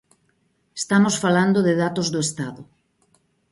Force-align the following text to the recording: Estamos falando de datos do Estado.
Estamos 0.81 1.15
falando 1.23 1.59
de 1.67 1.73
datos 1.83 2.07
do 2.13 2.19
Estado. 2.27 2.61